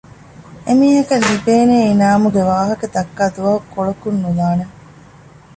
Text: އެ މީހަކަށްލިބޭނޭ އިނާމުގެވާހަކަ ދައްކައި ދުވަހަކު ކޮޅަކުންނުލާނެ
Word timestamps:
އެ 0.65 0.71
މީހަކަށްލިބޭނޭ 0.79 1.75
އިނާމުގެވާހަކަ 1.87 2.85
ދައްކައި 2.93 3.33
ދުވަހަކު 3.35 3.67
ކޮޅަކުންނުލާނެ 3.73 4.65